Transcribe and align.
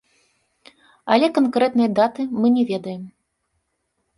Але 1.15 1.27
канкрэтнай 1.37 1.89
даты 1.99 2.25
мы 2.41 2.47
не 2.57 2.63
ведаем. 2.71 3.03